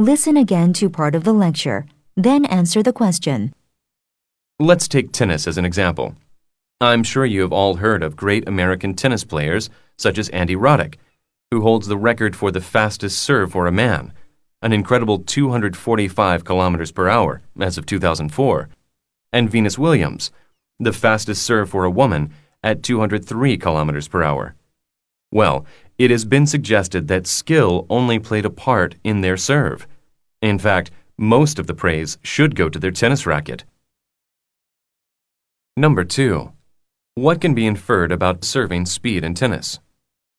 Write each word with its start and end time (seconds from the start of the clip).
Listen 0.00 0.38
again 0.38 0.72
to 0.72 0.88
part 0.88 1.14
of 1.14 1.24
the 1.24 1.32
lecture, 1.34 1.84
then 2.16 2.46
answer 2.46 2.82
the 2.82 2.90
question. 2.90 3.52
Let's 4.58 4.88
take 4.88 5.12
tennis 5.12 5.46
as 5.46 5.58
an 5.58 5.66
example. 5.66 6.14
I'm 6.80 7.02
sure 7.02 7.26
you 7.26 7.42
have 7.42 7.52
all 7.52 7.74
heard 7.74 8.02
of 8.02 8.16
great 8.16 8.48
American 8.48 8.94
tennis 8.94 9.24
players 9.24 9.68
such 9.98 10.16
as 10.16 10.30
Andy 10.30 10.56
Roddick, 10.56 10.94
who 11.50 11.60
holds 11.60 11.86
the 11.86 11.98
record 11.98 12.34
for 12.34 12.50
the 12.50 12.62
fastest 12.62 13.18
serve 13.18 13.52
for 13.52 13.66
a 13.66 13.72
man, 13.72 14.14
an 14.62 14.72
incredible 14.72 15.18
245 15.18 16.44
kilometers 16.44 16.92
per 16.92 17.10
hour 17.10 17.42
as 17.60 17.76
of 17.76 17.84
2004, 17.84 18.70
and 19.34 19.50
Venus 19.50 19.76
Williams, 19.76 20.30
the 20.78 20.94
fastest 20.94 21.42
serve 21.42 21.68
for 21.68 21.84
a 21.84 21.90
woman 21.90 22.32
at 22.62 22.82
203 22.82 23.58
kilometers 23.58 24.08
per 24.08 24.22
hour. 24.22 24.54
Well, 25.30 25.66
it 26.00 26.10
has 26.10 26.24
been 26.24 26.46
suggested 26.46 27.08
that 27.08 27.26
skill 27.26 27.84
only 27.90 28.18
played 28.18 28.46
a 28.46 28.50
part 28.50 28.94
in 29.04 29.20
their 29.20 29.36
serve. 29.36 29.86
In 30.40 30.58
fact, 30.58 30.90
most 31.18 31.58
of 31.58 31.66
the 31.66 31.74
praise 31.74 32.16
should 32.22 32.56
go 32.56 32.70
to 32.70 32.78
their 32.78 32.90
tennis 32.90 33.26
racket. 33.26 33.64
Number 35.76 36.02
2. 36.02 36.52
What 37.16 37.42
can 37.42 37.52
be 37.52 37.66
inferred 37.66 38.12
about 38.12 38.44
serving 38.44 38.86
speed 38.86 39.24
in 39.24 39.34
tennis? 39.34 39.78